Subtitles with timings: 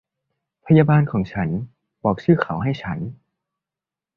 [0.65, 1.49] พยาบาลของฉัน
[2.03, 2.97] บอกชื่อเขาให้ฉัน